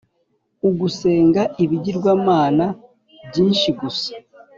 Ugusenga 0.67 1.41
ibigirwamana 1.63 2.65
byinshi 3.27 3.69
gusa 3.79 4.09